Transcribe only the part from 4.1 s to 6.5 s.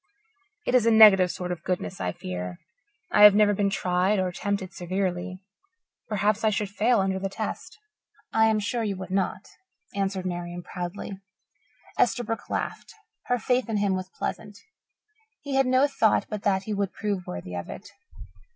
or tempted severely. Perhaps I